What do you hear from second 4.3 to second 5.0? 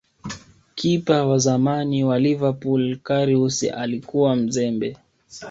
mzembe